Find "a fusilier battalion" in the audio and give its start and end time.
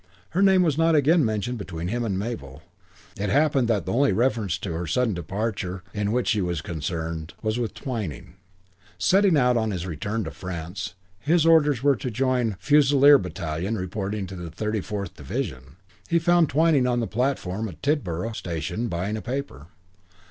12.53-13.77